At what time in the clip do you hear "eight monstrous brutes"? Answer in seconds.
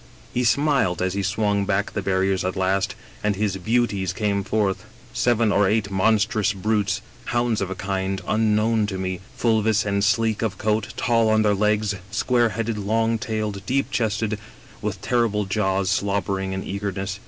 5.69-7.01